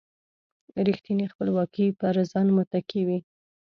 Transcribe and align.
رېښتینې 0.87 1.25
خپلواکي 1.33 1.85
پر 1.99 2.15
ځان 2.31 2.47
متکي 2.57 3.01
وي. 3.07 3.19